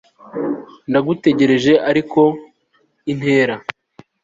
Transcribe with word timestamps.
ndagutegereje 0.89 1.73
ariko, 1.89 2.21
intera 3.13 3.55